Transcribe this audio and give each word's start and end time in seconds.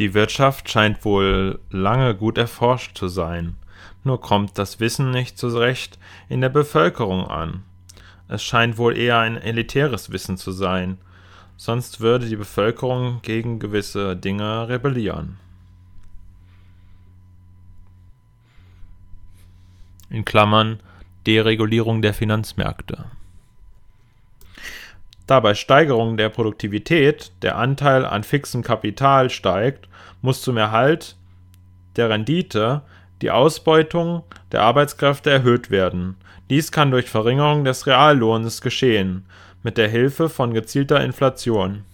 Die 0.00 0.14
Wirtschaft 0.14 0.70
scheint 0.70 1.04
wohl 1.04 1.60
lange 1.68 2.14
gut 2.14 2.38
erforscht 2.38 2.96
zu 2.96 3.06
sein, 3.06 3.56
nur 4.02 4.18
kommt 4.18 4.56
das 4.56 4.80
Wissen 4.80 5.10
nicht 5.10 5.36
so 5.36 5.48
recht 5.58 5.98
in 6.30 6.40
der 6.40 6.48
Bevölkerung 6.48 7.26
an. 7.26 7.64
Es 8.26 8.42
scheint 8.42 8.78
wohl 8.78 8.96
eher 8.96 9.18
ein 9.18 9.36
elitäres 9.36 10.10
Wissen 10.10 10.38
zu 10.38 10.52
sein, 10.52 10.96
sonst 11.58 12.00
würde 12.00 12.30
die 12.30 12.36
Bevölkerung 12.36 13.20
gegen 13.20 13.58
gewisse 13.58 14.16
Dinge 14.16 14.70
rebellieren. 14.70 15.36
In 20.08 20.24
Klammern 20.24 20.80
Deregulierung 21.26 22.00
der 22.00 22.14
Finanzmärkte. 22.14 23.04
Da 25.30 25.38
bei 25.38 25.54
Steigerung 25.54 26.16
der 26.16 26.28
Produktivität 26.28 27.30
der 27.42 27.56
Anteil 27.56 28.04
an 28.04 28.24
fixem 28.24 28.64
Kapital 28.64 29.30
steigt, 29.30 29.88
muss 30.22 30.42
zum 30.42 30.56
Erhalt 30.56 31.14
der 31.94 32.10
Rendite 32.10 32.82
die 33.22 33.30
Ausbeutung 33.30 34.24
der 34.50 34.62
Arbeitskräfte 34.62 35.30
erhöht 35.30 35.70
werden. 35.70 36.16
Dies 36.50 36.72
kann 36.72 36.90
durch 36.90 37.08
Verringerung 37.08 37.64
des 37.64 37.86
Reallohns 37.86 38.60
geschehen, 38.60 39.24
mit 39.62 39.78
der 39.78 39.88
Hilfe 39.88 40.28
von 40.28 40.52
gezielter 40.52 41.00
Inflation. 41.00 41.84